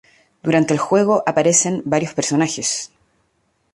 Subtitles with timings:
[0.41, 2.91] Durante el juego aparecen varios personajes.